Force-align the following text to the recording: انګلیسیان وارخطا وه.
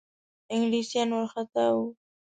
انګلیسیان 0.53 1.09
وارخطا 1.13 1.65
وه. 1.75 1.85